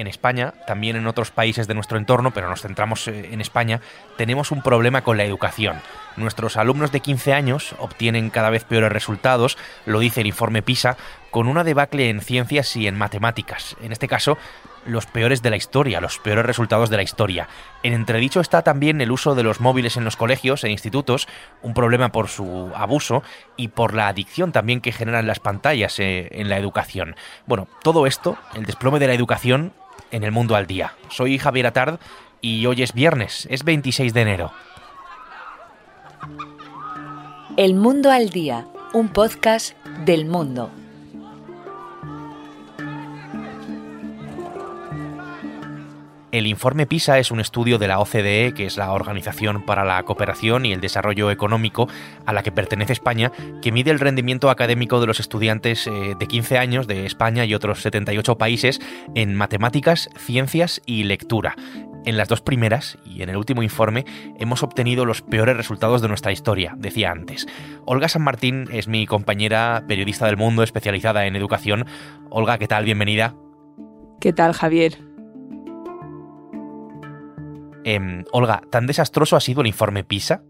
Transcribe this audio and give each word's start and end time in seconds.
en 0.00 0.06
España, 0.06 0.54
también 0.66 0.96
en 0.96 1.06
otros 1.06 1.30
países 1.30 1.66
de 1.66 1.74
nuestro 1.74 1.98
entorno, 1.98 2.32
pero 2.32 2.48
nos 2.48 2.62
centramos 2.62 3.06
eh, 3.06 3.28
en 3.32 3.40
España, 3.40 3.80
tenemos 4.16 4.50
un 4.50 4.62
problema 4.62 5.02
con 5.02 5.16
la 5.16 5.24
educación. 5.24 5.80
Nuestros 6.16 6.56
alumnos 6.56 6.90
de 6.90 7.00
15 7.00 7.32
años 7.32 7.74
obtienen 7.78 8.30
cada 8.30 8.50
vez 8.50 8.64
peores 8.64 8.90
resultados, 8.90 9.58
lo 9.86 10.00
dice 10.00 10.22
el 10.22 10.26
informe 10.26 10.62
PISA, 10.62 10.96
con 11.30 11.46
una 11.46 11.64
debacle 11.64 12.08
en 12.08 12.20
ciencias 12.20 12.74
y 12.76 12.86
en 12.86 12.98
matemáticas. 12.98 13.76
En 13.80 13.92
este 13.92 14.08
caso, 14.08 14.36
los 14.86 15.06
peores 15.06 15.42
de 15.42 15.50
la 15.50 15.56
historia, 15.56 16.00
los 16.00 16.18
peores 16.18 16.44
resultados 16.44 16.90
de 16.90 16.96
la 16.96 17.02
historia. 17.02 17.48
En 17.82 17.92
entredicho 17.92 18.40
está 18.40 18.62
también 18.62 19.00
el 19.00 19.10
uso 19.10 19.34
de 19.34 19.42
los 19.42 19.60
móviles 19.60 19.96
en 19.96 20.04
los 20.04 20.16
colegios 20.16 20.64
e 20.64 20.70
institutos, 20.70 21.28
un 21.62 21.74
problema 21.74 22.10
por 22.10 22.28
su 22.28 22.72
abuso 22.74 23.22
y 23.56 23.68
por 23.68 23.94
la 23.94 24.08
adicción 24.08 24.52
también 24.52 24.80
que 24.80 24.92
generan 24.92 25.26
las 25.26 25.40
pantallas 25.40 25.98
eh, 26.00 26.28
en 26.32 26.48
la 26.48 26.58
educación. 26.58 27.14
Bueno, 27.46 27.68
todo 27.82 28.06
esto, 28.06 28.38
el 28.54 28.64
desplome 28.64 28.98
de 28.98 29.06
la 29.06 29.14
educación 29.14 29.72
en 30.10 30.24
el 30.24 30.32
mundo 30.32 30.56
al 30.56 30.66
día. 30.66 30.94
Soy 31.08 31.38
Javier 31.38 31.66
Atard 31.66 31.98
y 32.40 32.66
hoy 32.66 32.82
es 32.82 32.92
viernes, 32.92 33.46
es 33.50 33.64
26 33.64 34.14
de 34.14 34.20
enero. 34.20 34.52
El 37.56 37.74
Mundo 37.74 38.10
al 38.10 38.30
Día, 38.30 38.66
un 38.92 39.08
podcast 39.08 39.76
del 40.04 40.24
mundo. 40.24 40.70
El 46.32 46.46
informe 46.46 46.86
PISA 46.86 47.18
es 47.18 47.32
un 47.32 47.40
estudio 47.40 47.76
de 47.78 47.88
la 47.88 47.98
OCDE, 47.98 48.54
que 48.54 48.64
es 48.64 48.76
la 48.76 48.92
Organización 48.92 49.62
para 49.66 49.84
la 49.84 50.00
Cooperación 50.04 50.64
y 50.64 50.72
el 50.72 50.80
Desarrollo 50.80 51.28
Económico 51.32 51.88
a 52.24 52.32
la 52.32 52.44
que 52.44 52.52
pertenece 52.52 52.92
España, 52.92 53.32
que 53.60 53.72
mide 53.72 53.90
el 53.90 53.98
rendimiento 53.98 54.48
académico 54.48 55.00
de 55.00 55.08
los 55.08 55.18
estudiantes 55.18 55.88
eh, 55.88 56.14
de 56.16 56.26
15 56.28 56.58
años 56.58 56.86
de 56.86 57.04
España 57.04 57.44
y 57.44 57.54
otros 57.54 57.82
78 57.82 58.38
países 58.38 58.80
en 59.16 59.34
matemáticas, 59.34 60.08
ciencias 60.16 60.80
y 60.86 61.02
lectura. 61.02 61.56
En 62.04 62.16
las 62.16 62.28
dos 62.28 62.42
primeras 62.42 62.96
y 63.04 63.22
en 63.22 63.28
el 63.28 63.36
último 63.36 63.64
informe 63.64 64.04
hemos 64.38 64.62
obtenido 64.62 65.04
los 65.04 65.22
peores 65.22 65.56
resultados 65.56 66.00
de 66.00 66.08
nuestra 66.08 66.30
historia, 66.30 66.74
decía 66.78 67.10
antes. 67.10 67.48
Olga 67.86 68.08
San 68.08 68.22
Martín 68.22 68.68
es 68.70 68.86
mi 68.86 69.04
compañera 69.04 69.82
periodista 69.88 70.26
del 70.26 70.36
mundo 70.36 70.62
especializada 70.62 71.26
en 71.26 71.34
educación. 71.34 71.86
Olga, 72.30 72.56
¿qué 72.58 72.68
tal? 72.68 72.84
Bienvenida. 72.84 73.34
¿Qué 74.20 74.32
tal, 74.32 74.52
Javier? 74.52 75.09
Em, 77.84 78.24
Olga, 78.32 78.62
¿tan 78.70 78.86
desastroso 78.86 79.36
ha 79.36 79.40
sido 79.40 79.60
el 79.60 79.66
informe 79.66 80.04
PISA? 80.04 80.42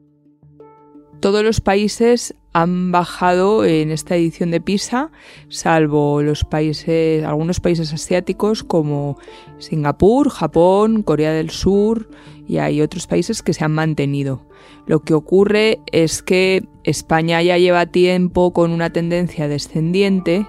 Todos 1.20 1.44
los 1.44 1.60
países 1.60 2.34
han 2.52 2.90
bajado 2.92 3.64
en 3.64 3.90
esta 3.90 4.16
edición 4.16 4.50
de 4.50 4.60
PISA, 4.60 5.12
salvo 5.48 6.22
los 6.22 6.44
países, 6.44 7.24
algunos 7.24 7.60
países 7.60 7.92
asiáticos 7.92 8.64
como 8.64 9.18
Singapur, 9.58 10.30
Japón, 10.30 11.02
Corea 11.02 11.32
del 11.32 11.50
Sur 11.50 12.08
y 12.48 12.58
hay 12.58 12.80
otros 12.80 13.06
países 13.06 13.42
que 13.42 13.52
se 13.52 13.64
han 13.64 13.72
mantenido. 13.72 14.46
Lo 14.86 15.00
que 15.00 15.14
ocurre 15.14 15.80
es 15.92 16.22
que 16.22 16.66
España 16.84 17.42
ya 17.42 17.58
lleva 17.58 17.86
tiempo 17.86 18.52
con 18.52 18.72
una 18.72 18.90
tendencia 18.90 19.46
descendiente 19.46 20.46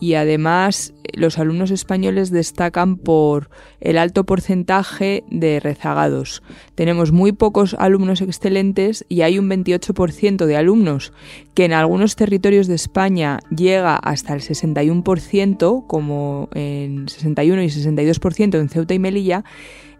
y 0.00 0.14
además 0.14 0.94
los 1.14 1.38
alumnos 1.38 1.70
españoles 1.70 2.30
destacan 2.30 2.96
por 2.96 3.50
el 3.80 3.98
alto 3.98 4.24
porcentaje 4.24 5.24
de 5.30 5.60
rezagados. 5.60 6.42
Tenemos 6.74 7.12
muy 7.12 7.32
pocos 7.32 7.74
alumnos 7.78 8.20
excelentes 8.20 9.04
y 9.08 9.22
hay 9.22 9.38
un 9.38 9.48
28% 9.48 10.46
de 10.46 10.56
alumnos 10.56 11.12
que 11.54 11.64
en 11.64 11.72
algunos 11.72 12.16
territorios 12.16 12.66
de 12.66 12.74
España 12.74 13.40
llega 13.50 13.96
hasta 13.96 14.34
el 14.34 14.42
61%, 14.42 15.86
como 15.86 16.48
en 16.54 17.08
61 17.08 17.62
y 17.62 17.66
62% 17.66 18.60
en 18.60 18.68
Ceuta 18.68 18.94
y 18.94 18.98
Melilla, 18.98 19.44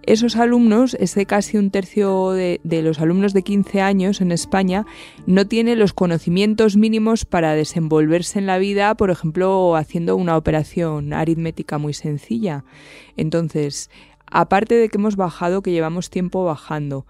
esos 0.04 0.36
alumnos, 0.36 0.94
ese 0.94 1.26
casi 1.26 1.58
un 1.58 1.70
tercio 1.70 2.30
de, 2.30 2.60
los 2.64 3.00
alumnos 3.00 3.34
de 3.34 3.42
15 3.42 3.80
años 3.80 4.20
en 4.20 4.32
España, 4.32 4.86
no 5.26 5.46
tiene 5.46 5.76
los 5.76 5.92
conocimientos 5.92 6.76
mínimos 6.76 7.24
para 7.24 7.54
desenvolverse 7.54 8.38
en 8.38 8.46
la 8.46 8.58
vida, 8.58 8.94
por 8.96 9.10
ejemplo, 9.10 9.76
haciendo 9.76 10.16
una 10.16 10.36
operación 10.36 11.12
aritmética 11.12 11.78
muy 11.78 11.92
sencilla. 11.92 12.64
Entonces, 13.16 13.90
aparte 14.26 14.76
de 14.76 14.88
que 14.88 14.98
hemos 14.98 15.16
bajado, 15.16 15.62
que 15.62 15.72
llevamos 15.72 16.10
tiempo 16.10 16.44
bajando, 16.44 17.06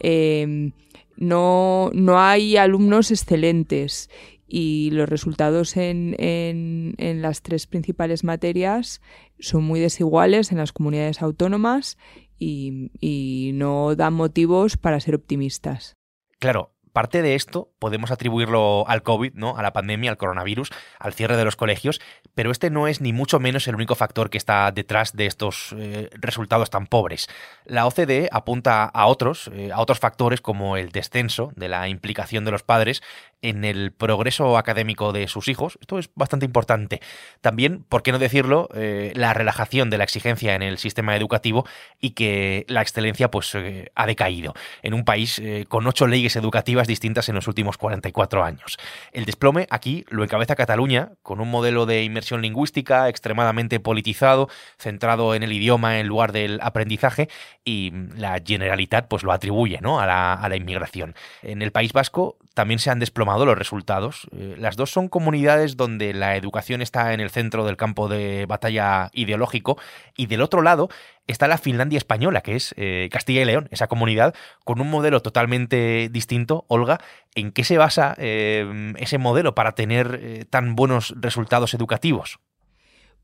em, 0.00 0.72
no, 1.16 1.90
no 1.92 2.18
hay 2.18 2.56
alumnos 2.56 3.10
excelentes 3.10 4.08
y 4.46 4.90
los 4.92 5.08
resultados 5.08 5.76
en, 5.76 6.14
en, 6.18 6.94
en, 6.96 7.20
las 7.20 7.42
tres 7.42 7.66
principales 7.66 8.24
materias 8.24 9.02
son 9.38 9.64
muy 9.64 9.78
desiguales 9.78 10.52
en 10.52 10.58
las 10.58 10.72
comunidades 10.72 11.20
autónomas 11.20 11.98
y, 12.38 13.50
no 13.54 13.94
dan 13.96 14.14
motivos 14.14 14.76
para 14.76 15.00
ser 15.00 15.14
optimistas. 15.14 15.96
Claro, 16.38 16.72
parte 16.92 17.22
de 17.22 17.34
esto 17.34 17.70
podemos 17.78 18.10
atribuirlo 18.10 18.84
al 18.88 19.02
COVID, 19.02 19.34
¿no? 19.34 19.56
A 19.56 19.62
la 19.62 19.72
pandemia, 19.72 20.10
al 20.10 20.16
coronavirus, 20.16 20.70
al 20.98 21.12
cierre 21.12 21.36
de 21.36 21.44
los 21.44 21.56
colegios, 21.56 22.00
pero 22.34 22.50
este 22.50 22.70
no 22.70 22.88
es 22.88 23.00
ni 23.00 23.12
mucho 23.12 23.40
menos 23.40 23.66
el 23.68 23.74
único 23.74 23.94
factor 23.94 24.30
que 24.30 24.38
está 24.38 24.70
detrás 24.72 25.12
de 25.14 25.26
estos 25.26 25.74
eh, 25.76 26.10
resultados 26.14 26.70
tan 26.70 26.86
pobres. 26.86 27.28
La 27.64 27.86
OCDE 27.86 28.28
apunta 28.32 28.84
a 28.84 29.06
otros, 29.06 29.50
eh, 29.52 29.70
a 29.72 29.80
otros 29.80 29.98
factores 29.98 30.40
como 30.40 30.76
el 30.76 30.90
descenso 30.90 31.52
de 31.56 31.68
la 31.68 31.88
implicación 31.88 32.44
de 32.44 32.50
los 32.52 32.62
padres 32.62 33.02
en 33.42 33.64
el 33.64 33.92
progreso 33.92 34.58
académico 34.58 35.12
de 35.12 35.28
sus 35.28 35.48
hijos. 35.48 35.78
Esto 35.80 35.98
es 35.98 36.10
bastante 36.14 36.46
importante. 36.46 37.00
También, 37.40 37.84
por 37.88 38.02
qué 38.02 38.12
no 38.12 38.18
decirlo, 38.18 38.68
eh, 38.74 39.12
la 39.14 39.32
relajación 39.32 39.90
de 39.90 39.98
la 39.98 40.04
exigencia 40.04 40.54
en 40.54 40.62
el 40.62 40.78
sistema 40.78 41.16
educativo 41.16 41.66
y 42.00 42.10
que 42.10 42.64
la 42.68 42.82
excelencia 42.82 43.30
pues 43.30 43.54
eh, 43.54 43.90
ha 43.94 44.06
decaído 44.06 44.54
en 44.82 44.94
un 44.94 45.04
país 45.04 45.38
eh, 45.38 45.66
con 45.68 45.86
ocho 45.86 46.06
leyes 46.06 46.36
educativas 46.36 46.88
distintas 46.88 47.28
en 47.28 47.36
los 47.36 47.46
últimos 47.46 47.78
44 47.78 48.44
años. 48.44 48.76
El 49.12 49.24
desplome 49.24 49.66
aquí 49.70 50.04
lo 50.08 50.24
encabeza 50.24 50.56
Cataluña 50.56 51.12
con 51.22 51.40
un 51.40 51.50
modelo 51.50 51.86
de 51.86 52.02
inmersión 52.02 52.42
lingüística 52.42 53.08
extremadamente 53.08 53.78
politizado, 53.78 54.48
centrado 54.78 55.34
en 55.34 55.42
el 55.42 55.52
idioma 55.52 56.00
en 56.00 56.08
lugar 56.08 56.32
del 56.32 56.58
aprendizaje 56.62 57.28
y 57.64 57.92
la 58.16 58.40
Generalitat 58.44 59.06
pues 59.08 59.22
lo 59.22 59.32
atribuye 59.32 59.78
¿no? 59.80 60.00
a, 60.00 60.06
la, 60.06 60.34
a 60.34 60.48
la 60.48 60.56
inmigración. 60.56 61.14
En 61.42 61.62
el 61.62 61.70
País 61.70 61.92
Vasco 61.92 62.38
también 62.54 62.80
se 62.80 62.90
han 62.90 62.98
desplomado 62.98 63.27
los 63.36 63.58
resultados. 63.58 64.28
Eh, 64.32 64.56
las 64.58 64.76
dos 64.76 64.90
son 64.90 65.08
comunidades 65.08 65.76
donde 65.76 66.14
la 66.14 66.36
educación 66.36 66.82
está 66.82 67.12
en 67.12 67.20
el 67.20 67.30
centro 67.30 67.64
del 67.64 67.76
campo 67.76 68.08
de 68.08 68.46
batalla 68.46 69.10
ideológico 69.12 69.78
y 70.16 70.26
del 70.26 70.42
otro 70.42 70.62
lado 70.62 70.88
está 71.26 71.46
la 71.46 71.58
Finlandia 71.58 71.98
española, 71.98 72.40
que 72.40 72.56
es 72.56 72.74
eh, 72.78 73.08
Castilla 73.12 73.42
y 73.42 73.44
León, 73.44 73.68
esa 73.70 73.86
comunidad 73.86 74.34
con 74.64 74.80
un 74.80 74.90
modelo 74.90 75.20
totalmente 75.20 76.08
distinto. 76.10 76.64
Olga, 76.68 77.00
¿en 77.34 77.52
qué 77.52 77.64
se 77.64 77.76
basa 77.76 78.14
eh, 78.18 78.94
ese 78.96 79.18
modelo 79.18 79.54
para 79.54 79.72
tener 79.72 80.46
tan 80.50 80.74
buenos 80.74 81.14
resultados 81.18 81.74
educativos? 81.74 82.38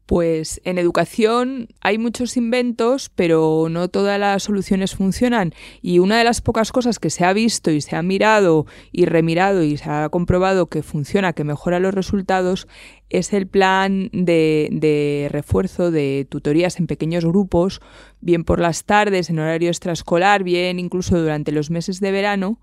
Pues 0.06 0.60
en 0.64 0.76
educación 0.76 1.68
hay 1.80 1.96
muchos 1.96 2.36
inventos, 2.36 3.10
pero 3.14 3.68
no 3.70 3.88
todas 3.88 4.20
las 4.20 4.42
soluciones 4.42 4.94
funcionan. 4.94 5.54
Y 5.80 5.98
una 5.98 6.18
de 6.18 6.24
las 6.24 6.42
pocas 6.42 6.72
cosas 6.72 6.98
que 6.98 7.08
se 7.08 7.24
ha 7.24 7.32
visto 7.32 7.70
y 7.70 7.80
se 7.80 7.96
ha 7.96 8.02
mirado 8.02 8.66
y 8.92 9.06
remirado 9.06 9.62
y 9.62 9.78
se 9.78 9.88
ha 9.88 10.08
comprobado 10.10 10.66
que 10.66 10.82
funciona, 10.82 11.32
que 11.32 11.44
mejora 11.44 11.80
los 11.80 11.94
resultados, 11.94 12.68
es 13.10 13.32
el 13.32 13.46
plan 13.46 14.10
de, 14.12 15.28
refuerzo 15.30 15.90
de 15.90 16.26
tutorías 16.28 16.78
en 16.78 16.86
pequeños 16.86 17.24
grupos, 17.24 17.80
bien 18.20 18.44
por 18.44 18.60
las 18.60 18.84
tardes, 18.84 19.30
en 19.30 19.38
horario 19.38 19.68
extraescolar, 19.68 20.42
bien 20.42 20.78
incluso 20.78 21.20
durante 21.20 21.52
los 21.52 21.70
meses 21.70 22.00
de 22.00 22.10
verano, 22.10 22.60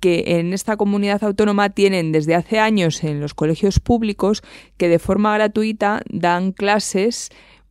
que 0.00 0.24
en 0.38 0.52
esta 0.52 0.76
comunidad 0.76 1.24
autónoma 1.24 1.70
tienen 1.70 2.12
desde 2.12 2.34
hace 2.34 2.58
años 2.58 3.02
en 3.04 3.20
los 3.20 3.34
colegios 3.34 3.80
públicos 3.80 4.42
que 4.76 4.88
de 4.88 4.98
forma 4.98 5.34
gratuita 5.34 6.02
dan 6.08 6.52
clases 6.52 7.30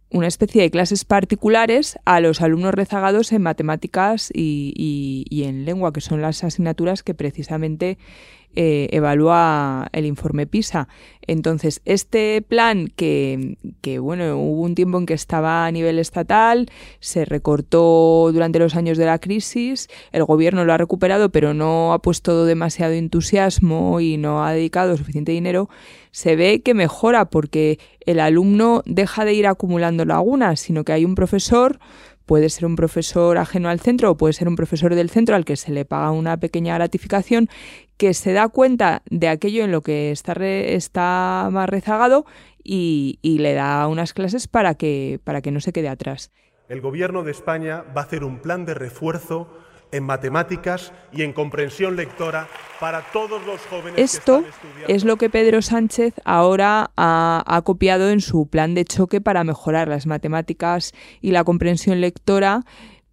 una 0.09 0.27
especie 0.27 0.61
de 0.61 0.71
clases 0.71 1.03
particulares 1.03 1.99
a 2.05 2.19
los 2.19 2.41
alumnos 2.41 2.73
rezagados 2.73 3.31
en 3.33 3.41
matemáticas 3.41 4.31
y, 4.33 5.25
y, 5.29 5.43
en 5.43 5.65
lengua, 5.65 5.91
que 5.91 6.01
son 6.01 6.21
las 6.21 6.43
asignaturas 6.43 7.03
que 7.03 7.13
precisamente 7.13 7.97
eh, 8.59 8.89
evalúa 8.91 9.87
el 9.91 10.07
informe 10.07 10.47
PISA. 10.47 10.87
Entonces, 11.27 11.79
este 11.85 12.41
plan 12.41 12.87
que, 12.87 13.55
que, 13.81 13.99
bueno, 13.99 14.35
hubo 14.39 14.61
un 14.63 14.73
tiempo 14.73 14.97
en 14.97 15.05
que 15.05 15.13
estaba 15.13 15.67
a 15.67 15.71
nivel 15.71 15.99
estatal, 15.99 16.65
se 16.99 17.23
recortó 17.23 18.31
durante 18.33 18.57
los 18.57 18.75
años 18.75 18.97
de 18.97 19.05
la 19.05 19.19
crisis, 19.19 19.89
el 20.11 20.23
gobierno 20.23 20.65
lo 20.65 20.73
ha 20.73 20.77
recuperado, 20.77 21.29
pero 21.29 21.53
no 21.53 21.93
ha 21.93 21.99
puesto 21.99 22.45
demasiado 22.45 22.93
entusiasmo 22.93 23.99
y 23.99 24.17
no 24.17 24.43
ha 24.43 24.53
dedicado 24.53 24.97
suficiente 24.97 25.33
dinero, 25.33 25.69
se 26.09 26.35
ve 26.35 26.63
que 26.63 26.73
mejora 26.73 27.25
porque 27.25 27.77
el 28.07 28.19
alumno 28.19 28.81
deja 28.87 29.23
de 29.23 29.35
ir 29.35 29.45
acumulando 29.45 30.03
lagunas, 30.03 30.61
sino 30.61 30.83
que 30.83 30.93
hay 30.93 31.05
un 31.05 31.13
profesor 31.13 31.77
puede 32.27 32.49
ser 32.49 32.65
un 32.65 32.75
profesor 32.75 33.39
ajeno 33.39 33.69
al 33.69 33.79
centro 33.79 34.11
o 34.11 34.17
puede 34.17 34.33
ser 34.33 34.47
un 34.47 34.55
profesor 34.55 34.93
del 34.93 35.09
centro 35.09 35.35
al 35.35 35.45
que 35.45 35.55
se 35.55 35.71
le 35.71 35.85
paga 35.85 36.11
una 36.11 36.37
pequeña 36.37 36.75
gratificación 36.75 37.49
que 37.95 38.13
se 38.13 38.33
da 38.33 38.49
cuenta 38.49 39.01
de 39.09 39.29
aquello 39.29 39.63
en 39.63 39.71
lo 39.71 39.81
que 39.81 40.11
está, 40.11 40.33
está 40.33 41.49
más 41.51 41.67
rezagado 41.67 42.25
y, 42.63 43.17
le 43.23 43.53
da 43.53 43.87
unas 43.87 44.13
clases 44.13 44.47
para 44.47 44.75
que, 44.75 45.19
para 45.23 45.41
que 45.41 45.51
no 45.51 45.61
se 45.61 45.71
quede 45.71 45.87
atrás. 45.87 46.31
el 46.67 46.81
Gobierno 46.81 47.23
de 47.23 47.31
España 47.31 47.85
va 47.95 48.01
a 48.01 48.03
hacer 48.03 48.25
un 48.25 48.39
plan 48.41 48.65
de 48.65 48.73
refuerzo 48.73 49.47
en 49.91 50.03
matemáticas 50.03 50.93
y 51.11 51.23
en 51.23 51.33
comprensión 51.33 51.95
lectora 51.95 52.47
para 52.79 53.01
todos 53.11 53.45
los 53.45 53.59
jóvenes. 53.61 53.99
Esto 53.99 54.43
es 54.87 55.03
lo 55.03 55.17
que 55.17 55.29
Pedro 55.29 55.61
Sánchez 55.61 56.13
ahora 56.25 56.91
ha, 56.95 57.61
copiado 57.63 58.09
en 58.09 58.21
su 58.21 58.47
plan 58.47 58.75
de 58.75 58.85
choque 58.85 59.21
para 59.21 59.43
mejorar 59.43 59.87
las 59.87 60.05
matemáticas 60.05 60.93
y 61.21 61.31
la 61.31 61.43
comprensión 61.43 62.01
lectora 62.01 62.61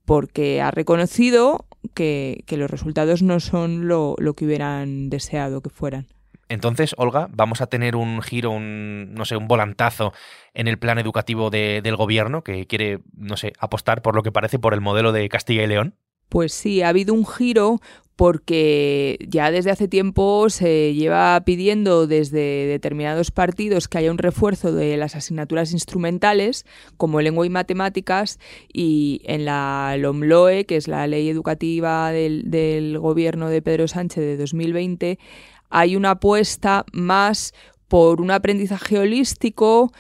porque 0.05 0.61
ha 0.61 0.71
reconocido 0.71 1.67
que, 1.95 2.45
los 2.51 2.71
resultados 2.71 3.23
no 3.23 3.41
son 3.41 3.89
lo, 3.89 4.17
que 4.37 4.45
hubieran 4.45 5.11
deseado 5.11 5.61
que 5.61 5.71
fueran. 5.71 6.07
Entonces, 6.49 6.95
Olga, 6.99 7.29
vamos 7.31 7.63
a 7.63 7.69
tener 7.69 7.97
un 7.97 8.21
giro, 8.21 8.51
un, 8.51 9.15
no 9.15 9.25
sé, 9.25 9.37
un 9.37 9.49
volantazo 9.49 10.13
en 10.53 10.69
el 10.69 10.79
plan 10.79 10.99
educativo 10.99 11.49
del 11.49 11.97
gobierno 11.97 12.45
que 12.45 12.67
quiere, 12.67 13.01
no 13.17 13.37
sé, 13.37 13.55
apostar 13.59 14.03
por 14.03 14.15
lo 14.15 14.23
que 14.23 14.31
parece 14.31 14.59
por 14.59 14.75
el 14.75 14.83
modelo 14.83 15.13
de 15.13 15.29
Castilla 15.31 15.63
y 15.63 15.67
León. 15.67 15.95
Pues 16.29 16.53
sí, 16.53 16.83
ha 16.83 16.89
habido 16.89 17.15
un 17.15 17.27
giro 17.27 17.81
porque 18.17 19.19
ya 19.29 19.51
desde 19.51 19.71
hace 19.71 19.89
tiempo 19.89 20.49
se 20.49 20.95
lleva 20.95 21.41
pidiendo 21.45 22.07
desde 22.07 22.67
determinados 22.67 23.31
partidos 23.31 23.89
que 23.89 23.99
haya 23.99 24.11
un 24.11 24.19
refuerzo 24.19 24.73
de 24.73 24.97
las 24.97 25.17
asignaturas 25.17 25.73
instrumentales 25.73 26.65
como 26.97 27.21
lengua 27.21 27.45
y 27.45 27.51
matemáticas 27.51 28.39
y 28.73 29.21
en 29.25 29.45
la 29.45 29.97
LOMLOE, 29.99 30.65
que 30.65 30.77
es 30.77 30.87
la 30.87 31.07
ley 31.07 31.29
educativa 31.29 32.13
del, 32.13 32.51
del 32.51 32.99
gobierno 32.99 33.49
de 33.49 33.63
Pedro 33.63 33.89
Sánchez 33.89 34.23
de 34.23 34.37
2020, 34.37 35.19
hay 35.71 35.97
una 35.97 36.13
apuesta 36.13 36.85
más 36.93 37.53
por 37.89 38.21
un 38.21 38.31
aprendizaje 38.31 38.99
holístico 38.99 39.93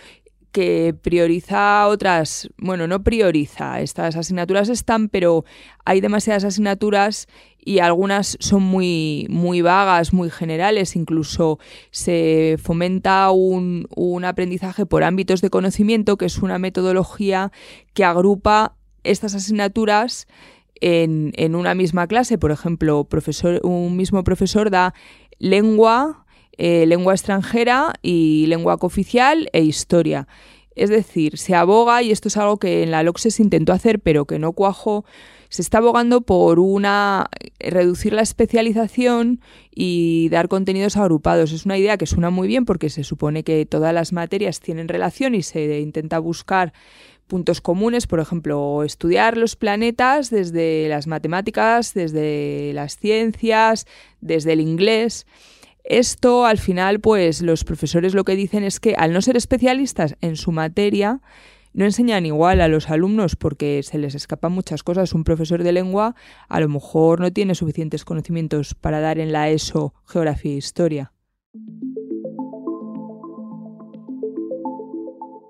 que 0.54 0.94
prioriza 0.94 1.88
otras, 1.88 2.48
bueno, 2.58 2.86
no 2.86 3.02
prioriza, 3.02 3.80
estas 3.80 4.14
asignaturas 4.14 4.68
están, 4.68 5.08
pero 5.08 5.44
hay 5.84 6.00
demasiadas 6.00 6.44
asignaturas 6.44 7.26
y 7.58 7.80
algunas 7.80 8.36
son 8.38 8.62
muy, 8.62 9.26
muy 9.30 9.62
vagas, 9.62 10.12
muy 10.12 10.30
generales, 10.30 10.94
incluso 10.94 11.58
se 11.90 12.56
fomenta 12.62 13.32
un, 13.32 13.88
un 13.96 14.24
aprendizaje 14.24 14.86
por 14.86 15.02
ámbitos 15.02 15.40
de 15.40 15.50
conocimiento, 15.50 16.16
que 16.16 16.26
es 16.26 16.38
una 16.38 16.60
metodología 16.60 17.50
que 17.92 18.04
agrupa 18.04 18.76
estas 19.02 19.34
asignaturas 19.34 20.28
en, 20.80 21.32
en 21.34 21.56
una 21.56 21.74
misma 21.74 22.06
clase. 22.06 22.38
Por 22.38 22.52
ejemplo, 22.52 23.02
profesor, 23.04 23.60
un 23.64 23.96
mismo 23.96 24.22
profesor 24.22 24.70
da 24.70 24.94
lengua, 25.40 26.23
eh, 26.58 26.86
lengua 26.86 27.14
extranjera 27.14 27.94
y 28.02 28.46
lengua 28.46 28.78
cooficial 28.78 29.48
e 29.52 29.62
historia. 29.62 30.26
Es 30.74 30.90
decir, 30.90 31.38
se 31.38 31.54
aboga, 31.54 32.02
y 32.02 32.10
esto 32.10 32.28
es 32.28 32.36
algo 32.36 32.58
que 32.58 32.82
en 32.82 32.90
la 32.90 33.02
LOCSE 33.02 33.30
se 33.30 33.42
intentó 33.42 33.72
hacer, 33.72 34.00
pero 34.00 34.24
que 34.24 34.38
no 34.38 34.52
cuajó, 34.52 35.04
se 35.48 35.62
está 35.62 35.78
abogando 35.78 36.22
por 36.22 36.58
una 36.58 37.30
reducir 37.60 38.12
la 38.12 38.22
especialización 38.22 39.40
y 39.72 40.28
dar 40.30 40.48
contenidos 40.48 40.96
agrupados. 40.96 41.52
Es 41.52 41.64
una 41.64 41.78
idea 41.78 41.96
que 41.96 42.06
suena 42.06 42.30
muy 42.30 42.48
bien 42.48 42.64
porque 42.64 42.90
se 42.90 43.04
supone 43.04 43.44
que 43.44 43.64
todas 43.64 43.94
las 43.94 44.12
materias 44.12 44.58
tienen 44.58 44.88
relación 44.88 45.36
y 45.36 45.42
se 45.42 45.78
intenta 45.78 46.18
buscar 46.18 46.72
puntos 47.28 47.60
comunes, 47.60 48.06
por 48.06 48.20
ejemplo, 48.20 48.82
estudiar 48.82 49.36
los 49.36 49.56
planetas 49.56 50.28
desde 50.30 50.88
las 50.88 51.06
matemáticas, 51.06 51.94
desde 51.94 52.72
las 52.74 52.96
ciencias, 52.96 53.86
desde 54.20 54.54
el 54.54 54.60
inglés. 54.60 55.24
Esto 55.84 56.46
al 56.46 56.56
final, 56.56 57.00
pues 57.00 57.42
los 57.42 57.62
profesores 57.62 58.14
lo 58.14 58.24
que 58.24 58.36
dicen 58.36 58.64
es 58.64 58.80
que 58.80 58.94
al 58.96 59.12
no 59.12 59.20
ser 59.20 59.36
especialistas 59.36 60.16
en 60.22 60.36
su 60.36 60.50
materia, 60.50 61.20
no 61.74 61.84
enseñan 61.84 62.24
igual 62.24 62.62
a 62.62 62.68
los 62.68 62.88
alumnos 62.88 63.36
porque 63.36 63.82
se 63.82 63.98
les 63.98 64.14
escapan 64.14 64.52
muchas 64.52 64.82
cosas. 64.82 65.12
Un 65.12 65.24
profesor 65.24 65.62
de 65.62 65.72
lengua 65.72 66.14
a 66.48 66.60
lo 66.60 66.68
mejor 66.70 67.20
no 67.20 67.32
tiene 67.32 67.54
suficientes 67.54 68.06
conocimientos 68.06 68.74
para 68.74 69.00
dar 69.00 69.18
en 69.18 69.32
la 69.32 69.50
ESO 69.50 69.92
geografía 70.06 70.52
e 70.52 70.56
historia. 70.56 71.12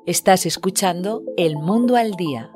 Estás 0.06 0.46
escuchando 0.46 1.22
El 1.36 1.54
Mundo 1.56 1.96
al 1.96 2.12
Día 2.12 2.53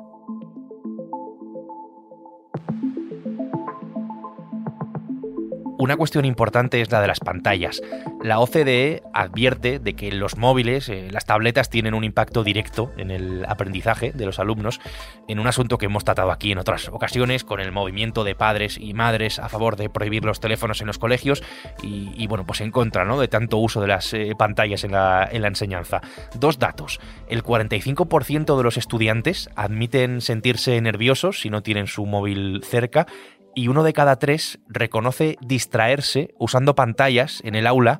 Una 5.79 5.95
cuestión 5.95 6.25
importante 6.25 6.81
es 6.81 6.91
la 6.91 6.99
de 6.99 7.07
las 7.07 7.21
pantallas. 7.21 7.81
La 8.21 8.41
OCDE 8.41 9.01
advierte 9.13 9.79
de 9.79 9.93
que 9.93 10.11
los 10.11 10.35
móviles, 10.35 10.89
eh, 10.89 11.07
las 11.09 11.23
tabletas, 11.23 11.69
tienen 11.69 11.93
un 11.93 12.03
impacto 12.03 12.43
directo 12.43 12.91
en 12.97 13.11
el 13.11 13.45
aprendizaje 13.47 14.11
de 14.11 14.25
los 14.25 14.39
alumnos, 14.39 14.81
en 15.29 15.39
un 15.39 15.47
asunto 15.47 15.77
que 15.77 15.85
hemos 15.85 16.03
tratado 16.03 16.31
aquí 16.31 16.51
en 16.51 16.57
otras 16.57 16.89
ocasiones, 16.89 17.45
con 17.45 17.61
el 17.61 17.71
movimiento 17.71 18.25
de 18.25 18.35
padres 18.35 18.77
y 18.77 18.93
madres 18.93 19.39
a 19.39 19.47
favor 19.47 19.77
de 19.77 19.89
prohibir 19.89 20.25
los 20.25 20.41
teléfonos 20.41 20.81
en 20.81 20.87
los 20.87 20.97
colegios 20.97 21.43
y, 21.81 22.27
bueno, 22.27 22.45
pues 22.45 22.59
en 22.59 22.71
contra 22.71 23.05
¿no? 23.05 23.17
de 23.17 23.29
tanto 23.29 23.55
uso 23.55 23.79
de 23.79 23.87
las 23.87 24.13
eh, 24.13 24.33
pantallas 24.37 24.83
en 24.83 24.91
la, 24.91 25.29
en 25.31 25.41
la 25.41 25.47
enseñanza. 25.47 26.01
Dos 26.35 26.59
datos. 26.59 26.99
El 27.29 27.41
45% 27.41 28.57
de 28.57 28.63
los 28.63 28.75
estudiantes 28.75 29.49
admiten 29.55 30.19
sentirse 30.19 30.81
nerviosos 30.81 31.39
si 31.39 31.49
no 31.49 31.63
tienen 31.63 31.87
su 31.87 32.05
móvil 32.05 32.65
cerca 32.65 33.07
y 33.55 33.67
uno 33.67 33.83
de 33.83 33.93
cada 33.93 34.17
tres 34.17 34.59
reconoce 34.67 35.37
distraerse 35.41 36.33
usando 36.39 36.75
pantallas 36.75 37.41
en 37.43 37.55
el 37.55 37.67
aula 37.67 37.99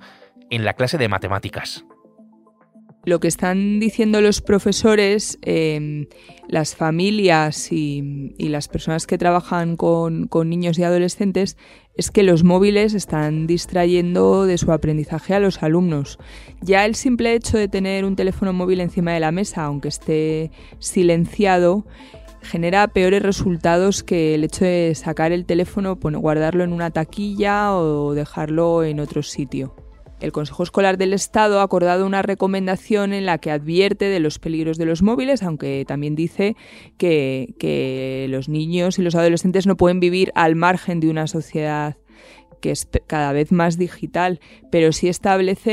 en 0.49 0.65
la 0.65 0.73
clase 0.73 0.97
de 0.97 1.09
matemáticas. 1.09 1.85
Lo 3.05 3.19
que 3.19 3.29
están 3.29 3.79
diciendo 3.79 4.19
los 4.19 4.41
profesores, 4.41 5.39
em, 5.41 6.07
las 6.47 6.75
familias 6.75 7.71
y, 7.71 8.33
las 8.37 8.67
personas 8.67 9.07
que 9.07 9.17
trabajan 9.17 9.77
con 9.77 10.27
niños 10.49 10.77
y 10.77 10.83
adolescentes 10.83 11.57
es 11.99 12.11
que 12.11 12.23
los 12.23 12.45
móviles 12.45 12.93
están 12.93 13.45
distrayendo 13.45 14.45
de 14.45 14.57
su 14.57 14.71
aprendizaje 14.71 15.33
a 15.33 15.41
los 15.41 15.61
alumnos. 15.61 16.17
Ya 16.61 16.85
el 16.85 16.95
simple 16.95 17.33
hecho 17.33 17.57
de 17.57 17.67
tener 17.67 18.05
un 18.05 18.15
teléfono 18.15 18.53
móvil 18.53 18.79
encima 18.79 19.11
de 19.11 19.19
la 19.19 19.33
mesa, 19.33 19.65
aunque 19.65 19.89
esté 19.89 20.49
silenciado, 20.79 21.85
genera 22.41 22.87
peores 22.87 23.21
resultados 23.21 24.03
que 24.03 24.35
el 24.35 24.43
hecho 24.43 24.65
de 24.65 24.93
sacar 24.95 25.31
el 25.31 25.45
teléfono, 25.45 25.95
guardarlo 25.95 26.63
en 26.63 26.73
una 26.73 26.91
taquilla 26.91 27.75
o 27.75 28.13
dejarlo 28.13 28.83
en 28.83 28.99
otro 28.99 29.23
sitio. 29.23 29.75
El 30.19 30.33
Consejo 30.33 30.63
Escolar 30.63 30.97
del 30.97 31.13
Estado 31.13 31.61
ha 31.61 31.63
acordado 31.63 32.05
una 32.05 32.21
recomendación 32.21 33.13
en 33.13 33.25
la 33.25 33.37
que 33.37 33.51
advierte 33.51 34.05
de 34.05 34.19
los 34.19 34.37
peligros 34.37 34.77
de 34.77 34.85
los 34.85 35.01
móviles, 35.01 35.43
aunque 35.43 35.85
también 35.87 36.15
dice 36.15 36.57
que, 36.97 38.27
los 38.29 38.49
niños 38.49 38.99
y 38.99 39.01
los 39.01 39.15
adolescentes 39.15 39.65
no 39.65 39.77
pueden 39.77 39.99
vivir 39.99 40.31
al 40.35 40.55
margen 40.55 40.99
de 40.99 41.09
una 41.09 41.27
sociedad 41.27 41.95
que 42.59 42.71
es 42.71 42.87
cada 43.07 43.31
vez 43.33 43.51
más 43.51 43.77
digital, 43.77 44.39
pero 44.71 44.91
sí 44.91 45.07
establece 45.07 45.71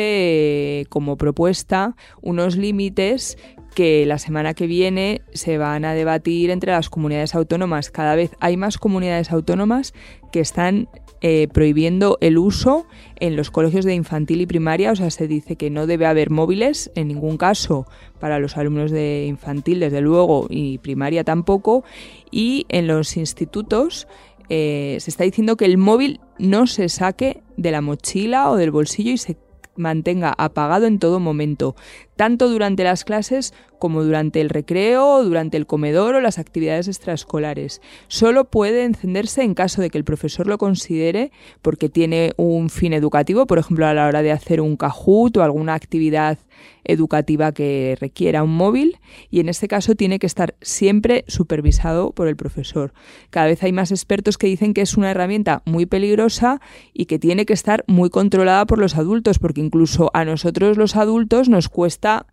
eh, 0.80 0.86
como 0.88 1.16
propuesta 1.16 1.96
unos 2.22 2.56
límites 2.56 3.36
que 3.74 4.06
la 4.06 4.18
semana 4.18 4.54
que 4.54 4.66
viene 4.66 5.20
se 5.34 5.58
van 5.58 5.84
a 5.84 5.92
debatir 5.92 6.50
entre 6.50 6.72
las 6.72 6.88
comunidades 6.88 7.34
autónomas. 7.34 7.90
Cada 7.90 8.16
vez 8.16 8.30
hay 8.40 8.56
más 8.56 8.78
comunidades 8.78 9.30
autónomas 9.30 9.92
que 10.32 10.40
están 10.40 10.88
eh, 11.20 11.48
prohibiendo 11.52 12.18
el 12.20 12.38
uso 12.38 12.86
en 13.16 13.36
los 13.36 13.50
colegios 13.50 13.84
de 13.84 13.94
infantil 13.94 14.40
y 14.40 14.46
primaria, 14.46 14.92
o 14.92 14.96
sea, 14.96 15.10
se 15.10 15.26
dice 15.26 15.56
que 15.56 15.70
no 15.70 15.86
debe 15.86 16.06
haber 16.06 16.30
móviles 16.30 16.90
en 16.94 17.08
ningún 17.08 17.36
caso 17.36 17.86
para 18.20 18.38
los 18.38 18.56
alumnos 18.56 18.90
de 18.90 19.26
infantil, 19.26 19.80
desde 19.80 20.00
luego, 20.00 20.46
y 20.48 20.78
primaria 20.78 21.24
tampoco, 21.24 21.84
y 22.30 22.66
en 22.68 22.86
los 22.86 23.16
institutos 23.16 24.06
eh, 24.48 24.96
se 25.00 25.10
está 25.10 25.24
diciendo 25.24 25.56
que 25.56 25.64
el 25.64 25.78
móvil 25.78 26.20
no 26.38 26.66
se 26.66 26.88
saque 26.88 27.42
de 27.56 27.70
la 27.70 27.80
mochila 27.80 28.50
o 28.50 28.56
del 28.56 28.70
bolsillo 28.70 29.12
y 29.12 29.18
se 29.18 29.36
mantenga 29.76 30.34
apagado 30.36 30.86
en 30.86 30.98
todo 30.98 31.20
momento, 31.20 31.76
tanto 32.16 32.48
durante 32.48 32.84
las 32.84 33.04
clases 33.04 33.54
como 33.78 34.02
durante 34.02 34.40
el 34.40 34.48
recreo, 34.48 35.22
durante 35.22 35.56
el 35.56 35.66
comedor 35.66 36.14
o 36.14 36.20
las 36.20 36.38
actividades 36.38 36.88
extraescolares. 36.88 37.80
Solo 38.08 38.46
puede 38.46 38.84
encenderse 38.84 39.42
en 39.42 39.54
caso 39.54 39.82
de 39.82 39.90
que 39.90 39.98
el 39.98 40.04
profesor 40.04 40.46
lo 40.46 40.58
considere 40.58 41.30
porque 41.62 41.88
tiene 41.88 42.32
un 42.36 42.70
fin 42.70 42.92
educativo, 42.92 43.46
por 43.46 43.58
ejemplo 43.58 43.86
a 43.86 43.94
la 43.94 44.06
hora 44.06 44.22
de 44.22 44.32
hacer 44.32 44.60
un 44.60 44.76
cajut 44.76 45.36
o 45.36 45.42
alguna 45.42 45.74
actividad 45.74 46.38
educativa 46.84 47.52
que 47.52 47.96
requiera 48.00 48.42
un 48.42 48.56
móvil 48.56 48.98
y 49.30 49.40
en 49.40 49.48
este 49.48 49.68
caso 49.68 49.94
tiene 49.94 50.18
que 50.18 50.26
estar 50.26 50.54
siempre 50.62 51.24
supervisado 51.26 52.12
por 52.12 52.28
el 52.28 52.36
profesor. 52.36 52.94
Cada 53.30 53.46
vez 53.46 53.62
hay 53.62 53.72
más 53.72 53.90
expertos 53.90 54.38
que 54.38 54.46
dicen 54.46 54.72
que 54.72 54.82
es 54.82 54.96
una 54.96 55.10
herramienta 55.10 55.62
muy 55.66 55.84
peligrosa 55.84 56.60
y 56.94 57.06
que 57.06 57.18
tiene 57.18 57.44
que 57.44 57.52
estar 57.52 57.84
muy 57.86 58.08
controlada 58.08 58.64
por 58.66 58.78
los 58.78 58.96
adultos 58.96 59.38
porque 59.38 59.60
incluso 59.60 60.10
a 60.14 60.24
nosotros 60.24 60.76
los 60.78 60.96
adultos 60.96 61.48
nos 61.48 61.68
cuesta 61.68 62.05
That. 62.06 62.26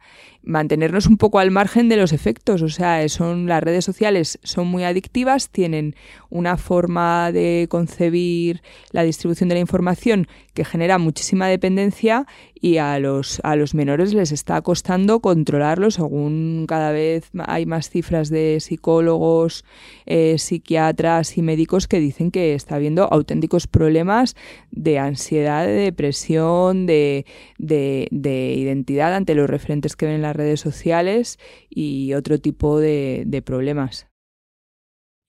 Mantenernos 0.43 1.07
un 1.07 1.17
poco 1.17 1.39
al 1.39 1.51
margen 1.51 1.89
de 1.89 1.97
los 1.97 2.13
efectos. 2.13 2.61
O 2.61 2.69
sea, 2.69 3.07
son 3.09 3.47
las 3.47 3.63
redes 3.63 3.85
sociales 3.85 4.39
son 4.43 4.67
muy 4.67 4.83
adictivas, 4.83 5.49
tienen 5.49 5.95
una 6.29 6.57
forma 6.57 7.31
de 7.31 7.67
concebir 7.69 8.61
la 8.91 9.03
distribución 9.03 9.49
de 9.49 9.55
la 9.55 9.61
información 9.61 10.27
que 10.53 10.65
genera 10.65 10.97
muchísima 10.97 11.47
dependencia 11.47 12.25
y 12.63 12.77
a 12.77 12.97
los, 12.99 13.41
a 13.43 13.55
los 13.55 13.73
menores 13.73 14.13
les 14.13 14.31
está 14.31 14.61
costando 14.61 15.19
controlarlo 15.19 15.91
según 15.91 16.65
cada 16.67 16.91
vez 16.91 17.29
hay 17.45 17.65
más 17.65 17.89
cifras 17.89 18.29
de 18.29 18.59
psicólogos, 18.59 19.65
eh, 20.05 20.37
psiquiatras 20.37 21.37
y 21.37 21.41
médicos 21.41 21.87
que 21.87 21.99
dicen 21.99 22.31
que 22.31 22.53
está 22.53 22.75
habiendo 22.75 23.11
auténticos 23.11 23.67
problemas 23.67 24.35
de 24.71 24.99
ansiedad, 24.99 25.65
de 25.65 25.73
depresión, 25.73 26.85
de, 26.85 27.25
de, 27.57 28.07
de 28.11 28.53
identidad 28.53 29.13
ante 29.13 29.35
los 29.35 29.49
referentes 29.49 29.95
que 29.95 30.05
ven 30.05 30.15
en 30.15 30.21
redes 30.33 30.59
sociales 30.59 31.39
y 31.69 32.13
otro 32.13 32.39
tipo 32.39 32.79
de 32.79 33.43
problemas. 33.45 34.07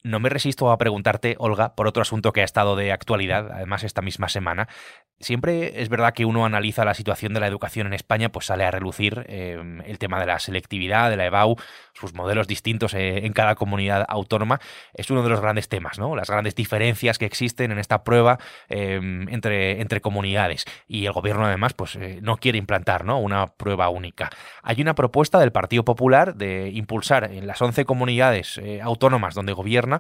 No 0.07 0.21
me 0.21 0.29
resisto 0.29 0.71
a 0.71 0.77
preguntarte, 0.77 1.35
Olga, 1.39 1.75
por 1.75 1.87
otro 1.87 2.03
asunto 2.03 2.35
que 2.35 2.43
ha 2.43 2.45
estado 2.45 2.77
de 2.77 2.93
actualidad, 2.93 3.51
además 3.51 3.85
esta 3.85 4.03
misma 4.03 4.29
semana. 4.29 4.69
Siempre 5.19 5.81
es 5.81 5.89
verdad 5.89 6.13
que 6.13 6.27
uno 6.27 6.45
analiza 6.45 6.85
la 6.85 6.93
situación 6.93 7.33
de 7.33 7.41
la 7.41 7.47
educación 7.47 7.87
en 7.87 7.95
España, 7.95 8.29
pues 8.29 8.45
sale 8.45 8.65
a 8.65 8.71
relucir 8.71 9.25
eh, 9.29 9.59
el 9.87 9.99
tema 9.99 10.21
de 10.21 10.27
la 10.27 10.39
selectividad, 10.41 11.09
de 11.09 11.17
la 11.17 11.25
EBAU, 11.25 11.57
sus 11.95 12.13
modelos 12.13 12.47
distintos 12.47 12.93
eh, 12.93 13.25
en 13.25 13.33
cada 13.33 13.55
comunidad 13.55 14.05
autónoma. 14.07 14.61
Es 14.93 15.09
uno 15.09 15.23
de 15.23 15.31
los 15.31 15.41
grandes 15.41 15.71
temas, 15.71 15.99
¿no? 15.99 16.15
Las 16.15 16.29
grandes 16.29 16.55
diferencias 16.55 17.17
que 17.17 17.25
existen 17.25 17.73
en 17.73 17.79
esta 17.79 18.05
prueba 18.05 18.39
eh, 18.69 19.01
entre, 19.31 19.81
entre 19.81 20.03
comunidades. 20.03 20.67
Y 20.87 21.07
el 21.07 21.13
gobierno, 21.13 21.47
además, 21.47 21.73
pues 21.73 21.99
no 22.21 22.37
quiere 22.37 22.59
implantar 22.59 23.07
¿no? 23.07 23.19
una 23.21 23.55
prueba 23.55 23.89
única. 23.89 24.29
Hay 24.63 24.83
una 24.83 24.95
propuesta 24.95 25.39
del 25.39 25.53
Partido 25.53 25.87
Popular 25.87 26.35
de 26.35 26.69
impulsar 26.69 27.33
en 27.33 27.47
las 27.47 27.63
11 27.63 27.87
comunidades 27.87 28.61
autónomas 28.83 29.35
donde 29.35 29.55
gobierna 29.55 29.94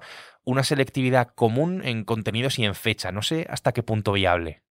una 0.44 0.64
selectividad 0.64 1.28
común 1.34 1.82
en 1.84 2.04
contenidos 2.04 2.58
y 2.58 2.64
en 2.64 2.74
fecha. 2.74 3.12
No 3.12 3.22
sé 3.22 3.46
hasta 3.48 3.72
qué 3.72 3.82
punto 3.82 4.12
viable. 4.12 4.62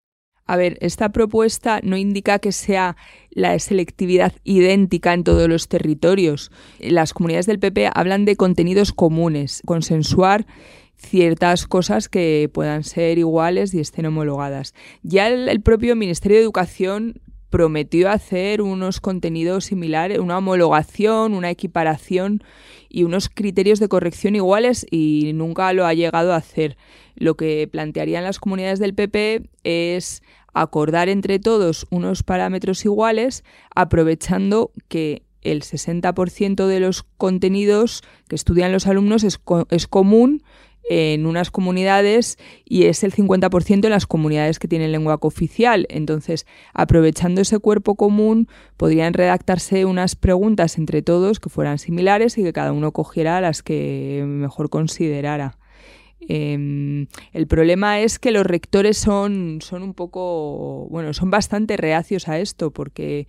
A 0.46 0.58
ver, 0.58 0.78
esta 0.82 1.10
propuesta 1.10 1.80
no 1.84 1.96
indica 1.96 2.40
que 2.40 2.52
sea 2.52 2.98
la 3.30 3.58
selectividad 3.60 4.34
idéntica 4.44 5.14
en 5.14 5.24
todos 5.24 5.48
los 5.48 5.70
territorios. 5.70 6.52
Las 6.80 7.14
comunidades 7.14 7.46
del 7.46 7.60
PP 7.60 7.90
hablan 7.94 8.26
de 8.26 8.36
contenidos 8.36 8.92
comunes, 8.92 9.62
consensuar 9.66 10.46
ciertas 10.98 11.66
cosas 11.68 12.10
que 12.10 12.50
puedan 12.54 12.84
ser 12.84 13.18
iguales 13.18 13.74
y 13.74 13.80
estén 13.80 14.06
homologadas. 14.06 14.74
Ya 15.02 15.28
el, 15.28 15.62
propio 15.62 15.96
Ministerio 15.96 16.38
de 16.38 16.44
Educación 16.44 17.22
prometió 17.50 18.10
hacer 18.10 18.62
unos 18.62 19.00
contenidos 19.00 19.66
similares, 19.66 20.20
una 20.20 20.40
homologación, 20.40 21.34
una 21.34 21.52
equiparación 21.52 22.44
y 22.94 23.04
unos 23.04 23.28
criterios 23.28 23.80
de 23.80 23.90
corrección 23.90 24.36
iguales 24.36 24.86
y 24.90 25.32
nunca 25.34 25.74
lo 25.74 25.86
ha 25.86 25.96
llegado 25.96 26.32
a 26.32 26.38
hacer. 26.38 26.78
Lo 27.16 27.36
que 27.36 27.68
plantearían 27.70 28.24
las 28.24 28.40
comunidades 28.40 28.80
del 28.80 28.94
PP 28.94 29.50
es 29.64 30.22
acordar 30.54 31.10
entre 31.10 31.40
todos 31.40 31.88
unos 31.90 32.22
parámetros 32.22 32.86
iguales, 32.86 33.44
aprovechando 33.76 34.72
que 34.88 35.24
el 35.42 35.64
60% 35.64 36.68
de 36.68 36.80
los 36.80 37.04
contenidos 37.18 38.04
que 38.30 38.36
estudian 38.36 38.72
los 38.72 38.86
alumnos 38.86 39.24
es, 39.24 39.42
es, 39.72 39.88
común 39.88 40.44
en 40.90 41.26
unas 41.26 41.52
comunidades 41.52 42.38
y 42.66 42.86
es 42.86 43.04
el 43.04 43.14
50% 43.14 43.86
en 43.86 43.90
las 43.90 44.06
comunidades 44.06 44.60
que 44.60 44.68
tienen 44.68 44.92
lengua 44.92 45.18
cooficial. 45.18 45.86
Entonces, 45.90 46.46
aprovechando 46.74 47.42
ese 47.42 47.60
cuerpo 47.60 47.96
común, 47.96 48.48
podrían 48.78 49.14
redactarse 49.14 49.86
unas 49.86 50.16
preguntas 50.16 50.78
entre 50.78 51.02
todos 51.02 51.40
que 51.40 51.50
fueran 51.50 51.78
similares 51.78 52.38
y 52.38 52.44
que 52.44 52.54
cada 52.54 52.74
uno 52.74 52.92
cogiera 52.92 53.42
las 53.42 53.64
que 53.64 54.24
mejor 54.26 54.70
considerara. 54.70 55.58
Eh, 56.28 57.06
el 57.34 57.48
problema 57.48 58.00
es 58.00 58.20
que 58.20 58.32
los 58.32 58.46
rectores 58.46 58.98
son, 58.98 59.60
son 59.62 59.84
un 59.84 59.94
poco, 59.94 60.88
bueno, 60.90 61.14
son 61.14 61.30
bastante 61.30 61.78
reacios 61.78 62.28
a 62.28 62.40
esto 62.40 62.72
porque 62.72 63.28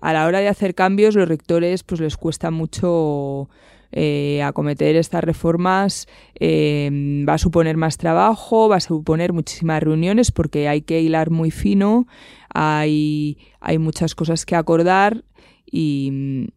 a 0.00 0.12
la 0.12 0.26
hora 0.26 0.40
de 0.40 0.48
hacer 0.48 0.74
cambios 0.74 1.16
los 1.16 1.28
rectores 1.28 1.82
pues 1.82 2.00
les 2.00 2.16
cuesta 2.16 2.50
mucho 2.50 3.48
eh, 3.92 4.42
acometer 4.42 4.96
estas 4.96 5.24
reformas 5.24 6.06
eh, 6.38 6.90
va 7.28 7.34
a 7.34 7.38
suponer 7.38 7.76
más 7.76 7.96
trabajo, 7.96 8.68
va 8.68 8.76
a 8.76 8.80
suponer 8.80 9.32
muchísimas 9.32 9.82
reuniones 9.82 10.30
porque 10.30 10.68
hay 10.68 10.82
que 10.82 11.00
hilar 11.00 11.30
muy 11.30 11.50
fino, 11.50 12.06
hay, 12.52 13.38
hay 13.60 13.78
muchas 13.78 14.14
cosas 14.14 14.44
que 14.44 14.56
acordar 14.56 15.24
y, 15.70 16.48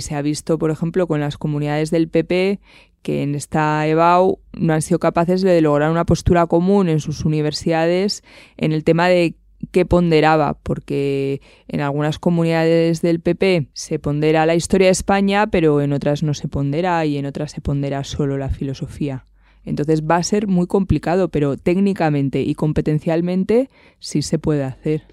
se 0.00 0.14
ha 0.14 0.22
visto, 0.22 0.58
por 0.58 0.70
ejemplo, 0.70 1.06
con 1.06 1.20
las 1.20 1.36
comunidades 1.36 1.90
del 1.90 2.08
PP 2.08 2.60
que 3.02 3.22
en 3.22 3.34
esta 3.34 3.86
EBAU 3.86 4.38
no 4.54 4.72
han 4.72 4.80
sido 4.80 4.98
capaces 4.98 5.42
de 5.42 5.60
lograr 5.60 5.90
una 5.90 6.06
postura 6.06 6.46
común 6.46 6.88
en 6.88 7.00
sus 7.00 7.26
universidades 7.26 8.22
en 8.56 8.72
el 8.72 8.84
tema 8.84 9.08
de 9.08 9.34
qué 9.70 9.86
ponderaba, 9.86 10.54
porque 10.62 11.40
en 11.68 11.80
algunas 11.80 12.18
comunidades 12.18 13.02
del 13.02 13.20
PP 13.20 13.68
se 13.72 13.98
pondera 13.98 14.46
la 14.46 14.54
historia 14.54 14.88
de 14.88 14.92
España, 14.92 15.46
pero 15.46 15.80
en 15.80 15.92
otras 15.92 16.22
no 16.22 16.34
se 16.34 16.48
pondera 16.48 17.04
y 17.06 17.16
en 17.16 17.26
otras 17.26 17.52
se 17.52 17.60
pondera 17.60 18.04
solo 18.04 18.38
la 18.38 18.50
filosofía. 18.50 19.24
Entonces 19.64 20.02
va 20.02 20.16
a 20.16 20.22
ser 20.22 20.48
muy 20.48 20.66
complicado, 20.66 21.28
pero 21.28 21.56
técnicamente 21.56 22.40
y 22.40 22.54
competencialmente 22.54 23.68
sí 24.00 24.22
se 24.22 24.38
puede 24.38 24.64
hacer. 24.64 25.06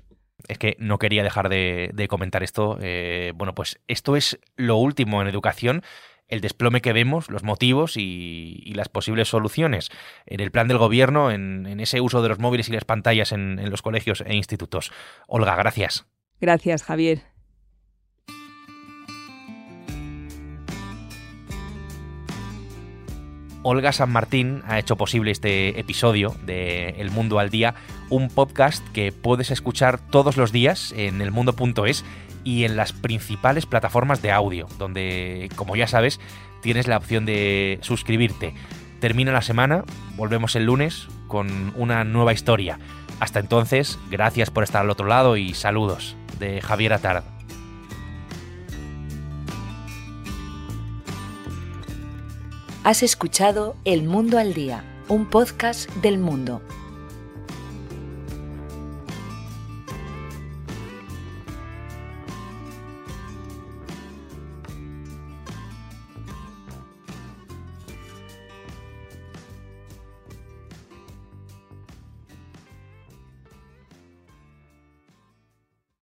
Es 0.48 0.58
que 0.58 0.76
no 0.80 0.98
quería 0.98 1.24
dejar 1.24 1.50
de, 1.50 2.08
comentar 2.10 2.42
esto. 2.42 2.80
Eh, 2.82 3.34
bueno, 3.36 3.54
pues 3.54 3.80
esto 3.88 4.16
es 4.16 4.40
lo 4.56 4.78
último 4.78 5.22
en 5.22 5.28
educación 5.28 5.84
el 6.30 6.42
desplome 6.42 6.82
que 6.82 6.94
vemos, 6.94 7.30
los 7.30 7.44
motivos 7.44 7.98
y, 7.98 8.72
las 8.76 8.88
posibles 8.88 9.28
soluciones 9.28 9.90
en 10.26 10.40
el 10.40 10.52
plan 10.52 10.68
del 10.68 10.78
gobierno, 10.78 11.32
en, 11.32 11.80
ese 11.80 12.00
uso 12.00 12.22
de 12.22 12.30
los 12.30 12.40
móviles 12.40 12.70
y 12.70 12.72
las 12.72 12.86
pantallas 12.86 13.32
en, 13.32 13.60
en 13.60 13.70
los 13.70 13.82
colegios 13.82 14.24
e 14.26 14.36
institutos. 14.36 14.92
Olga, 15.28 15.56
gracias. 15.56 16.06
Gracias, 16.40 16.84
Javier. 16.84 17.24
Olga 23.62 23.92
San 23.92 24.12
Martín 24.12 24.62
ha 24.68 24.80
hecho 24.80 24.96
posible 24.96 25.32
este 25.32 25.80
episodio 25.80 26.36
de 26.46 26.90
El 26.98 27.12
Mundo 27.12 27.40
al 27.40 27.50
Día, 27.50 27.76
un 28.10 28.30
podcast 28.30 28.88
que 28.94 29.12
puedes 29.12 29.52
escuchar 29.52 30.00
todos 30.00 30.38
los 30.38 30.54
días 30.54 30.94
en 30.96 31.22
elmundo.es 31.22 32.06
y 32.44 32.64
en 32.64 32.76
las 32.76 32.94
principales 32.94 33.66
plataformas 33.66 34.22
de 34.22 34.32
audio, 34.32 34.68
donde, 34.78 35.50
como 35.56 35.76
ya 35.76 35.88
sabes, 35.88 36.20
tienes 36.62 36.88
la 36.88 36.98
opción 36.98 37.26
de 37.26 37.80
suscribirte. 37.82 38.54
Termina 39.00 39.32
la 39.32 39.42
semana, 39.42 39.86
volvemos 40.16 40.56
el 40.56 40.66
lunes 40.66 41.08
con 41.28 41.74
una 41.76 42.04
nueva 42.04 42.34
historia. 42.34 42.80
Hasta 43.20 43.40
entonces, 43.40 44.00
gracias 44.10 44.50
por 44.50 44.64
estar 44.64 44.82
al 44.82 44.90
otro 44.90 45.08
lado 45.08 45.38
y 45.38 45.54
saludos 45.54 46.16
de 46.40 46.62
Javier 46.62 46.94
Atard. 46.94 47.24
Has 52.84 53.04
escuchado 53.04 53.76
El 53.84 54.04
Mundo 54.04 54.40
al 54.40 54.54
Día, 54.54 54.84
un 55.10 55.30
podcast 55.30 55.90
del 55.96 56.18
mundo 56.18 56.62